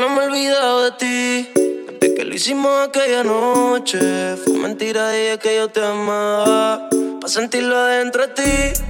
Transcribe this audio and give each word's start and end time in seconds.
no 0.00 0.10
me 0.10 0.22
he 0.22 0.26
olvidado 0.26 0.82
de 0.84 0.92
ti. 0.92 1.50
Desde 1.54 2.14
que 2.14 2.24
lo 2.24 2.34
hicimos 2.34 2.88
aquella 2.88 3.24
noche. 3.24 4.36
Fue 4.36 4.54
mentira, 4.54 5.10
dije 5.10 5.38
que 5.38 5.56
yo 5.56 5.68
te 5.68 5.84
amaba. 5.84 6.88
Pa' 7.20 7.28
sentirlo 7.28 7.76
adentro 7.76 8.26
de 8.26 8.34
ti. 8.34 8.82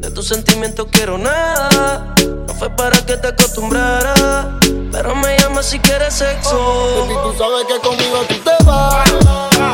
De 0.00 0.10
tus 0.10 0.28
sentimientos 0.28 0.86
quiero 0.90 1.18
nada. 1.18 2.14
No 2.46 2.54
fue 2.54 2.70
para 2.70 2.98
que 3.04 3.16
te 3.16 3.28
acostumbrara. 3.28 4.58
Pero 4.92 5.14
me 5.16 5.36
llama 5.38 5.62
si 5.62 5.78
quieres 5.78 6.14
sexo. 6.14 6.56
Baby, 7.00 7.14
tú 7.22 7.38
sabes 7.38 7.66
que 7.66 7.78
conmigo 7.86 8.24
tú 8.28 8.34
te 8.36 8.64
vas. 8.64 9.10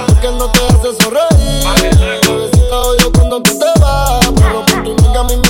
Porque 0.06 0.28
no 0.32 0.50
te 0.50 0.60
hace 0.66 1.02
sonreír. 1.02 1.88
Yo 3.00 3.12
cuando 3.12 3.42
tú 3.42 3.58
te 3.58 3.80
vas. 3.80 4.26
Pero 4.34 4.64
por 4.66 4.82
tu 4.82 5.18
a 5.18 5.24
mí 5.24 5.36
me 5.36 5.47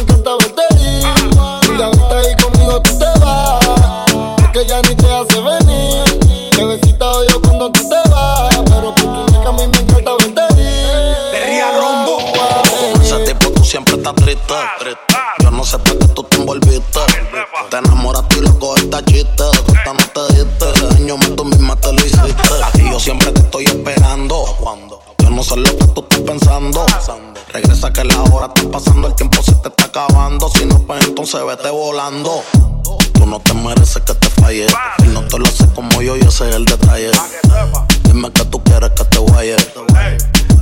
Si 30.55 30.65
no, 30.65 30.79
pues 30.87 31.05
entonces 31.05 31.45
vete 31.45 31.71
volando. 31.71 32.45
Tú 33.15 33.27
no 33.27 33.41
te 33.41 33.53
mereces 33.53 34.01
que 34.03 34.15
te 34.15 34.31
falle. 34.31 34.69
Y 35.05 35.09
no 35.09 35.27
te 35.27 35.41
lo 35.41 35.45
haces 35.45 35.67
como 35.75 36.01
yo, 36.01 36.17
y 36.17 36.21
ese 36.21 36.49
es 36.49 36.55
el 36.55 36.65
detalle. 36.65 37.11
Dime 38.05 38.31
que 38.31 38.45
tú 38.45 38.63
quieres 38.63 38.91
que 38.91 39.05
te 39.05 39.19
vaya. 39.19 39.57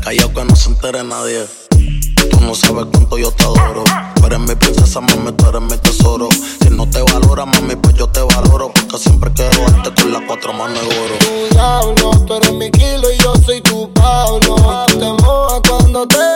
Callao 0.03 0.33
que 0.33 0.43
no 0.43 0.57
se 0.57 0.71
entere 0.71 1.05
nadie. 1.05 1.47
Tú 2.31 2.41
no 2.41 2.55
sabes 2.55 2.87
cuánto 2.91 3.19
yo 3.19 3.31
te 3.31 3.45
adoro. 3.45 3.85
Tú 4.15 4.27
eres 4.27 4.41
mi 4.41 4.55
princesa, 4.55 5.03
mami, 5.03 5.33
tú 5.33 5.47
eres 5.51 5.61
mi 5.61 5.77
tesoro. 5.77 6.31
Si 6.63 6.71
no 6.71 6.89
te 6.89 7.03
valora, 7.03 7.45
mami, 7.45 7.77
pues 7.77 7.95
yo 7.95 8.09
te 8.09 8.21
valoro. 8.21 8.73
Porque 8.73 8.99
siempre 8.99 9.31
quiero 9.35 9.71
darte 9.71 10.01
con 10.01 10.13
las 10.13 10.23
cuatro 10.27 10.55
manos 10.55 10.81
de 10.81 10.99
oro. 10.99 11.15
tu 11.19 11.55
diablo. 11.55 12.11
Tú 12.27 12.35
eres 12.37 12.53
mi 12.55 12.71
kilo 12.71 13.13
y 13.13 13.19
yo 13.19 13.35
soy 13.45 13.61
tu 13.61 13.93
Pablo. 13.93 14.87
Te 14.87 15.23
mojas 15.23 15.61
cuando 15.69 16.09
te 16.09 16.36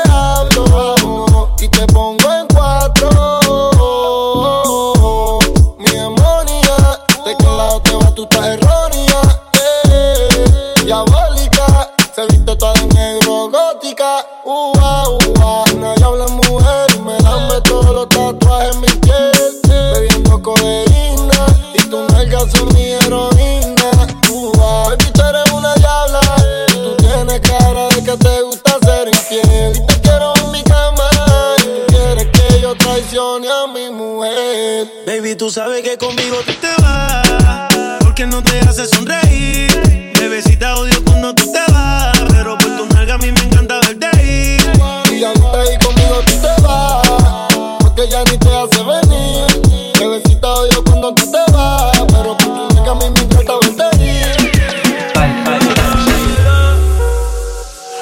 tú 35.41 35.48
sabes 35.48 35.83
que 35.83 35.96
conmigo 35.96 36.36
te 36.44 36.69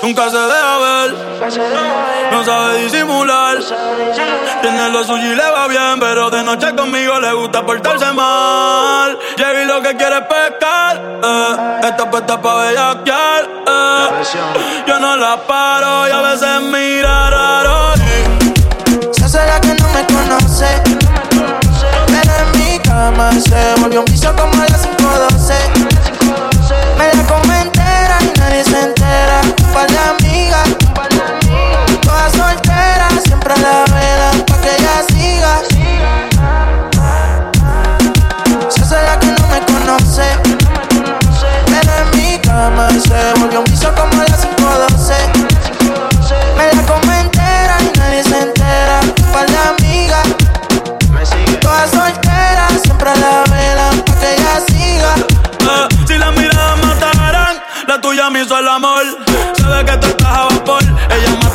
Nunca 0.09 0.31
se 0.31 0.39
deja 0.39 0.79
ver, 0.79 1.15
no 2.33 2.43
sabe 2.43 2.83
disimular. 2.85 3.59
Tiene 4.63 4.89
lo 4.89 5.05
suyo 5.05 5.33
y 5.35 5.37
le 5.37 5.51
va 5.51 5.69
bien, 5.69 6.01
pero 6.01 6.31
de 6.31 6.43
noche 6.45 6.75
conmigo 6.75 7.21
le 7.21 7.31
gusta 7.35 7.61
portarse 7.67 8.11
mal. 8.15 9.19
Llegué 9.37 9.65
y 9.65 9.67
lo 9.67 9.83
que 9.83 9.95
quiere 9.99 10.17
es 10.17 10.23
pescar, 10.23 10.97
eh. 11.23 11.81
Está 11.89 12.11
puesta 12.11 12.41
pa' 12.41 12.55
bellaquear, 12.55 13.49
eh. 13.67 14.09
Yo 14.87 14.99
no 14.99 15.15
la 15.15 15.37
paro 15.47 16.09
y 16.09 16.11
a 16.11 16.23
veces 16.23 16.63
mira 16.63 17.29
raro. 17.29 17.93
Se 19.13 19.25
hace 19.27 19.47
la 19.47 19.61
que 19.61 19.75
no 19.75 19.89
me 19.89 20.07
conoce. 20.07 20.83
Pero 22.07 22.33
en 22.35 22.59
mi 22.59 22.79
cama 22.79 23.31
se 23.33 23.75
volvió 23.79 24.01
un 24.01 24.07
vicio 24.07 24.35
como 24.35 24.65
las 24.71 24.87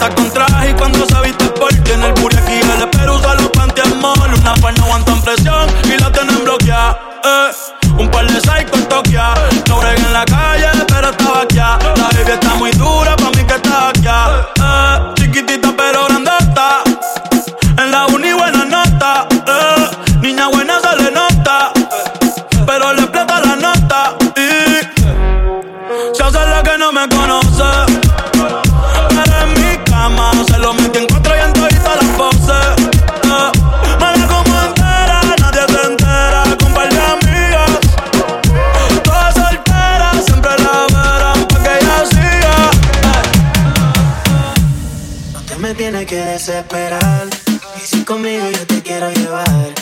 Mata 0.03 0.42
Y 47.77 47.79
si 47.79 48.03
conmigo 48.03 48.45
yo 48.51 48.67
te 48.67 48.81
quiero 48.81 49.09
llevar, 49.09 49.73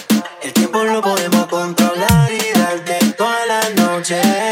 el 0.44 0.54
tiempo 0.54 0.84
lo 0.84 1.02
podemos 1.02 1.48
controlar 1.48 2.30
y 2.32 2.60
darte 2.60 3.00
toda 3.18 3.46
la 3.48 3.70
noche. 3.72 4.51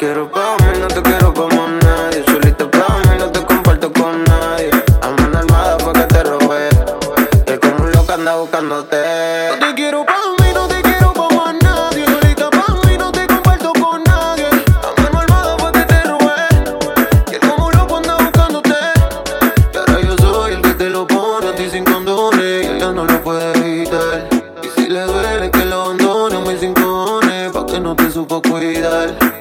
Quiero 0.00 0.30
pavo 0.30 0.56
mí, 0.60 0.78
no 0.80 0.88
te 0.88 1.02
quiero 1.02 1.34
como 1.34 1.62
a 1.62 1.68
nadie. 1.68 2.24
Solito 2.24 2.70
pavo 2.70 3.00
y 3.14 3.18
no 3.18 3.30
te 3.30 3.44
comparto 3.44 3.92
con 3.92 4.24
nadie. 4.24 4.70
A 5.02 5.10
mano 5.10 5.38
armada 5.40 5.78
fue 5.78 5.92
que 5.92 6.04
te 6.04 6.22
robe, 6.22 6.70
Que 7.44 7.60
como 7.60 7.84
un 7.84 7.92
loco 7.92 8.10
anda 8.10 8.36
buscándote. 8.36 8.96
No 9.50 9.66
te 9.66 9.74
quiero 9.74 10.06
pavo 10.06 10.36
y 10.48 10.54
no 10.54 10.66
te 10.68 10.80
quiero 10.80 11.12
como 11.12 11.44
a 11.44 11.52
nadie. 11.52 12.06
Solita 12.06 12.48
pavo 12.48 12.80
y 12.90 12.96
no 12.96 13.12
te 13.12 13.26
comparto 13.26 13.74
con 13.74 14.02
nadie. 14.04 14.46
A 14.46 15.02
mano 15.02 15.18
armada 15.18 15.58
fue 15.58 15.72
que 15.72 15.84
te 15.84 16.02
robe, 16.04 16.32
Que 17.30 17.38
como 17.38 17.66
un 17.66 17.72
loco 17.74 17.96
anda 17.98 18.16
buscándote. 18.16 18.74
Que 19.70 19.78
ahora 19.80 20.00
yo 20.00 20.16
soy 20.16 20.54
el 20.54 20.62
que 20.62 20.74
te 20.76 20.88
lo 20.88 21.06
pone 21.06 21.48
a 21.48 21.54
ti 21.54 21.68
sin 21.68 21.84
condones. 21.84 22.64
Y 22.64 22.68
ella 22.68 22.90
no 22.92 23.04
lo 23.04 23.22
puede 23.22 23.52
evitar. 23.58 24.28
Y 24.62 24.80
si 24.80 24.88
le 24.88 25.02
duele 25.02 25.50
que 25.50 25.66
lo 25.66 25.82
abandone 25.82 26.36
a 26.36 26.40
mi 26.40 27.52
Pa' 27.52 27.66
que 27.66 27.80
no 27.80 27.94
te 27.94 28.10
supo 28.10 28.40
cuidar. 28.40 29.39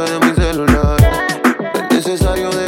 de 0.00 0.18
mi 0.26 0.34
celular. 0.34 0.96
Es 1.90 1.96
necesario 1.96 2.50
de 2.50 2.61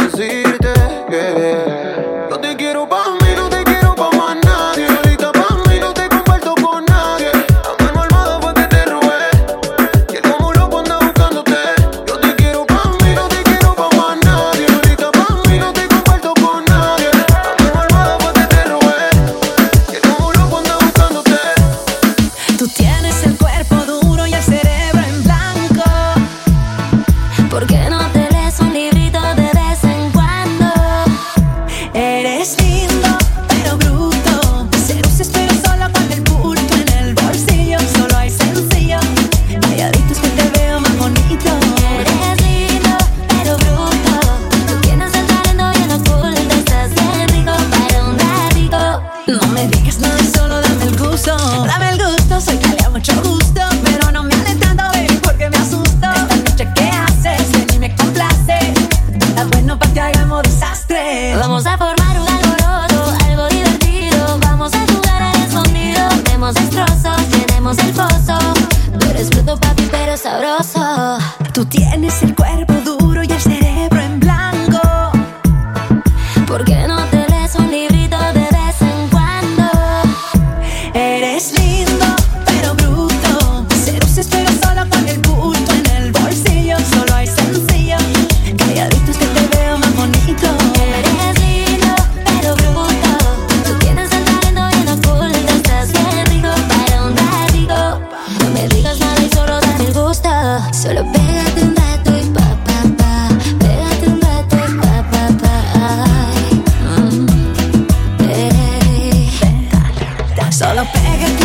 your 110.84 110.92
bag. 110.92 111.44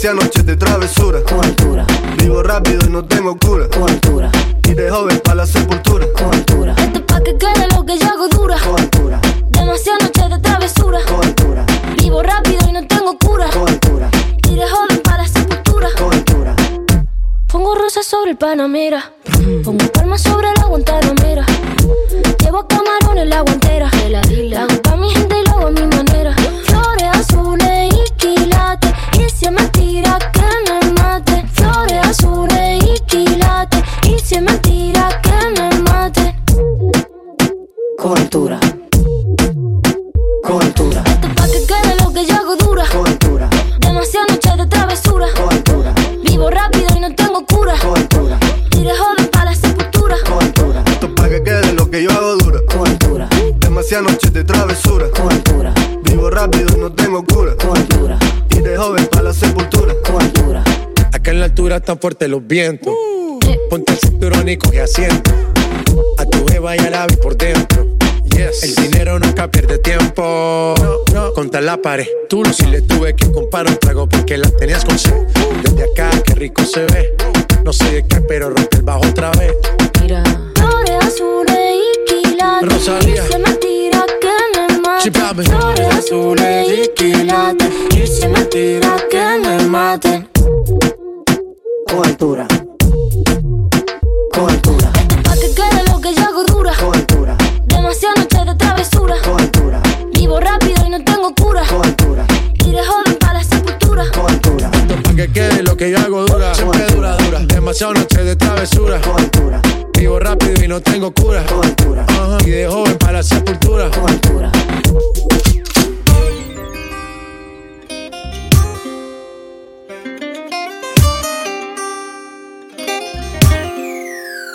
Hacía 0.00 0.14
noches 0.14 0.46
de 0.46 0.56
travesura. 0.56 1.22
Con 1.24 1.44
altura. 1.44 1.84
Vivo 2.16 2.42
rápido 2.42 2.78
y 2.86 2.88
no 2.88 3.04
tengo 3.04 3.36
cura. 3.36 3.68
Con 3.68 3.82
altura. 3.82 4.30
Y 4.66 4.72
de 4.72 4.88
joven 4.90 5.20
para 5.22 5.34
la 5.34 5.46
sepultura. 5.46 6.06
Con 6.16 6.32
altura. 6.32 6.74
Esto 6.78 7.04
pa' 7.04 7.20
que 7.20 7.36
quede 7.36 7.68
lo 7.76 7.84
que 7.84 7.98
yo 7.98 8.06
hago 8.06 8.26
dura. 8.28 8.56
Con 8.64 8.80
altura. 8.80 9.20
Demasiadas 9.50 10.04
noches 10.04 10.30
de 10.30 10.38
travesura. 10.38 11.00
Con 11.06 11.22
altura. 11.22 11.66
Vivo 11.98 12.22
rápido 12.22 12.66
y 12.66 12.72
no 12.72 12.86
tengo 12.86 13.18
cura. 13.18 13.50
Con 13.50 13.68
altura. 13.68 14.08
Y 14.48 14.54
de 14.54 14.66
joven 14.66 15.02
para 15.04 15.18
la 15.18 15.28
sepultura. 15.28 15.88
Con 15.98 16.14
altura. 16.14 16.56
Pongo 17.48 17.74
rosas 17.74 18.06
sobre 18.06 18.30
el 18.30 18.38
panamera. 18.38 19.12
Pongo 19.62 19.86
palmas 19.92 20.22
sobre 20.22 20.48
la 20.56 20.64
guantanamera. 20.64 21.44
Llevo 22.42 22.66
camarones 22.66 23.28
la 23.28 23.42
guantera. 23.42 23.90
De 23.90 24.44
la 24.48 24.62
hago 24.62 24.80
pa' 24.80 24.96
mi 24.96 25.10
gente 25.10 25.36
y 25.38 25.44
lo 25.46 25.56
hago 25.58 25.66
a 25.66 25.70
mi 25.70 25.86
manera. 25.94 26.34
Flores 26.64 27.04
azules 27.12 27.92
y 27.92 28.12
quilates. 28.14 28.92
Y 29.18 29.28
si 29.28 29.50
me 29.50 29.69
que 30.18 30.48
me 30.66 30.92
mate. 30.92 31.44
Flores 31.52 32.06
azules 32.06 32.84
y 32.84 33.00
quilates. 33.06 33.82
Y 34.08 34.18
si 34.18 34.36
es 34.36 34.42
mentira, 34.42 35.08
que 35.22 35.60
me 35.60 35.78
mate. 35.82 36.34
Con 37.98 38.18
altura. 38.18 38.58
Con 40.42 40.62
altura. 40.62 41.09
tan 61.90 61.98
fuerte 61.98 62.28
los 62.28 62.46
vientos. 62.46 62.94
Ponte 63.68 63.92
el 63.92 63.98
cinturón 63.98 64.48
y 64.48 64.56
coge 64.56 64.80
asiento. 64.80 65.32
A 66.18 66.24
tu 66.24 66.46
jeva 66.46 66.76
y 66.76 66.78
a 66.78 66.88
la 66.88 67.06
vi 67.08 67.16
por 67.16 67.36
dentro. 67.36 67.84
Yes. 68.26 68.62
El 68.62 68.76
dinero 68.76 69.18
nunca 69.18 69.50
pierde 69.50 69.78
tiempo. 69.78 70.74
No, 70.78 70.98
no. 71.12 71.32
Contra 71.32 71.60
la 71.60 71.78
pared. 71.82 72.06
Tú 72.28 72.44
no 72.44 72.52
si 72.52 72.66
le 72.66 72.82
tuve 72.82 73.16
que 73.16 73.32
comprar 73.32 73.66
un 73.66 73.76
trago 73.76 74.08
porque 74.08 74.38
la 74.38 74.48
tenías 74.50 74.84
con 74.84 74.96
sed. 75.00 75.16
Desde 75.64 75.82
acá, 75.82 76.10
qué 76.24 76.36
rico 76.36 76.62
se 76.62 76.84
ve. 76.84 77.16
No 77.64 77.72
sé 77.72 77.90
de 77.90 78.06
qué, 78.06 78.20
pero 78.20 78.50
rompe 78.50 78.76
el 78.76 78.82
bajo 78.82 79.00
otra 79.08 79.32
vez. 79.32 79.52
Mira. 80.00 80.22
Flores 80.54 80.96
azules 81.02 81.74
y 81.74 82.04
quilates. 82.06 82.72
Rosalía. 82.72 83.26
Se 83.26 83.38
me 83.40 83.52
tira 83.54 84.06
que 84.20 84.60
me 84.60 84.78
mate. 84.78 85.10
Flores 85.42 85.88
azules 85.92 86.68
y 86.68 86.88
quilates. 86.94 87.68
Y 88.22 88.28
me 88.28 88.44
tira 88.44 88.96
que 89.10 89.40
me 89.42 89.66
mate. 89.66 90.30
Con 91.90 92.06
altura. 92.06 92.46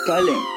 Calen. 0.06 0.38
Yo, 0.38 0.55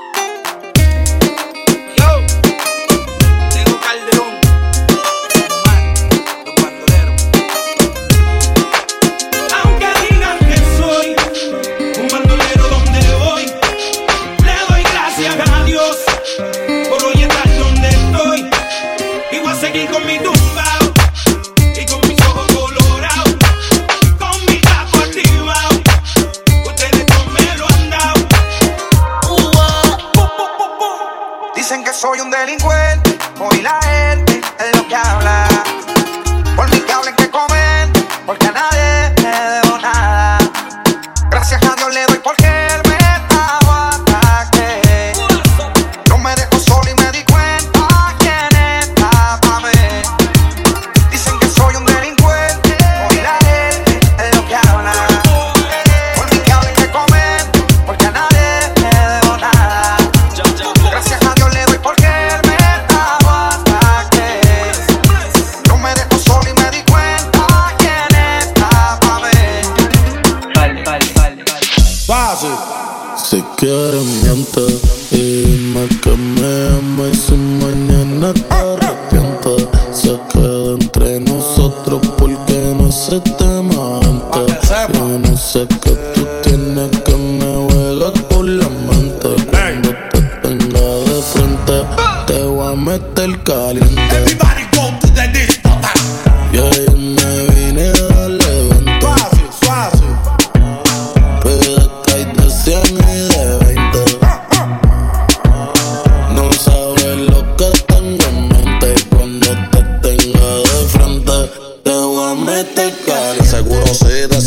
porque 83.22 83.49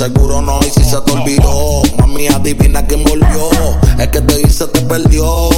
seguro 0.02 0.42
no 0.42 0.58
Y 0.66 0.70
si 0.70 0.82
se 0.82 1.00
te 1.00 1.12
olvidó 1.12 1.82
Mami, 1.98 2.26
adivina 2.26 2.84
quién 2.86 3.04
volvió. 3.04 3.50
Es 3.98 4.08
que 4.08 4.20
te 4.20 4.40
hice, 4.40 4.66
te 4.66 4.80
perdió. 4.80 5.48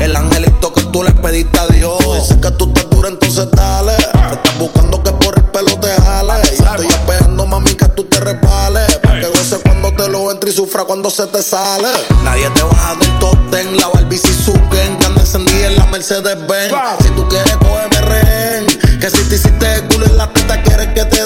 El 0.00 0.16
angelito 0.16 0.72
que 0.72 0.82
tú 0.84 1.02
le 1.02 1.12
pediste 1.12 1.58
a 1.58 1.66
Dios. 1.66 1.98
Dice 2.14 2.40
que 2.40 2.50
tú 2.52 2.68
estás 2.68 2.88
dura, 2.88 3.08
entonces 3.08 3.48
dale. 3.52 3.96
Te 3.96 4.34
estás 4.34 4.58
buscando 4.58 5.02
que 5.02 5.12
por 5.12 5.36
el 5.36 5.44
pelo 5.44 5.78
te 5.78 5.88
jale. 5.88 6.32
Y 6.50 6.54
estoy 6.54 6.86
esperando, 6.86 7.46
mami, 7.46 7.74
que 7.74 7.86
tú 7.88 8.04
te 8.04 8.18
resbales. 8.20 8.96
Pa' 8.98 9.20
que 9.20 9.26
goce 9.26 9.58
cuando 9.62 9.92
te 9.92 10.08
lo 10.08 10.30
entre 10.30 10.50
y 10.50 10.54
sufra 10.54 10.84
cuando 10.84 11.10
se 11.10 11.26
te 11.26 11.42
sale. 11.42 11.88
Nadie 12.24 12.48
te 12.50 12.62
baja 12.62 12.94
del 12.96 13.18
top 13.18 13.40
ten 13.50 13.76
La 13.76 13.88
Barbie 13.88 14.18
Suzuki 14.18 14.60
Que 14.70 15.04
anda 15.04 15.20
encendida 15.20 15.66
en 15.66 15.76
la 15.76 15.86
Mercedes-Benz. 15.86 16.72
Si 17.02 17.08
tú 17.10 17.28
quieres, 17.28 17.56
cógeme 17.56 18.00
rehén 18.08 18.66
Que 19.00 19.10
si 19.10 19.22
te 19.24 19.34
hiciste 19.34 19.74
el 19.74 19.88
culo 19.88 20.06
en 20.06 20.16
la 20.16 20.32
teta 20.32 20.62
Quieres 20.62 20.88
que 20.94 21.04
te 21.04 21.19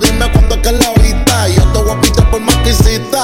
Dime 0.00 0.30
cuándo 0.32 0.54
es 0.54 0.60
que 0.62 0.68
es 0.68 0.78
la 0.78 0.92
vista 1.02 1.48
Y 1.48 1.54
yo 1.54 1.62
te 1.72 1.78
voy 1.78 1.90
a 1.90 2.00
pitar 2.00 2.30
por 2.30 2.40
más 2.40 2.56
que 2.56 2.70
hiciste. 2.70 3.18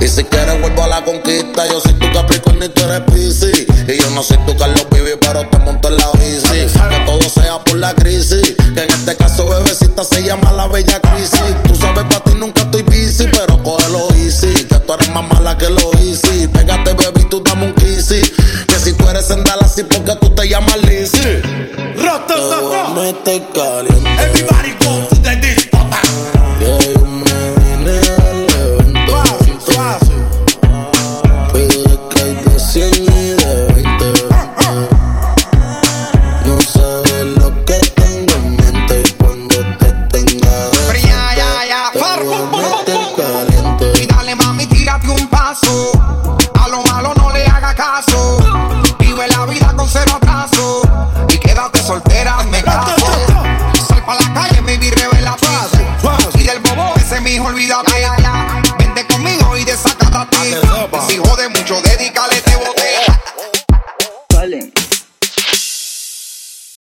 Y 0.00 0.08
si 0.08 0.24
quieres 0.24 0.60
vuelvo 0.60 0.84
a 0.84 0.88
la 0.88 1.04
conquista. 1.04 1.66
Yo 1.66 1.80
soy 1.80 1.94
tu 1.94 2.10
Capricornio 2.12 2.66
y 2.66 2.68
tú 2.68 2.82
eres 2.84 3.00
Piscis 3.12 3.66
Y 3.88 3.98
yo 4.00 4.10
no 4.10 4.22
soy 4.22 4.36
tu 4.46 4.56
Carlos 4.56 4.86
Vivi 4.90 5.12
Pero 5.20 5.48
te 5.48 5.58
monto 5.58 5.88
en 5.88 5.96
la 5.96 6.10
bici. 6.12 6.66
Que 6.88 6.98
todo 7.06 7.22
sea 7.28 7.58
por 7.64 7.76
la 7.76 7.94
crisis. 7.94 8.54
Que 8.74 8.82
en 8.82 8.90
este 8.90 9.16
caso 9.16 9.48
bebecita 9.48 10.04
se 10.04 10.22
llama 10.22 10.52
la 10.52 10.66
bella 10.68 11.00
crisis. 11.00 11.54
Tú 11.66 11.74
sabes 11.74 12.04
para 12.04 12.20
ti 12.20 12.32
nunca 12.36 12.62
estoy 12.62 12.82
busy 12.82 13.26
Pero 13.32 13.62
cógelo 13.62 14.08
easy. 14.16 14.52
Que 14.64 14.78
tú 14.78 14.92
eres 14.92 15.10
más 15.10 15.24
mala 15.32 15.56
que 15.56 15.70
lo 15.70 15.90
easy. 15.98 16.46
Pégate 16.48 16.92
baby 16.92 17.24
tú 17.28 17.42
dame 17.42 17.66
un 17.66 17.74
kissy. 17.74 18.20
Que 18.66 18.78
si 18.78 18.92
tú 18.92 19.08
eres 19.08 19.30
en 19.30 19.44
Dallas 19.44 19.76
porque 19.84 20.16
tú 20.16 20.30
te 20.30 20.48
llamas 20.48 20.76
Lizzy 20.82 21.18
Te 22.26 22.34
voy 22.60 22.74
a 22.74 22.88
meter 22.90 23.42
caliente. 23.52 24.22
Everybody 24.22 24.72
go 24.80 24.95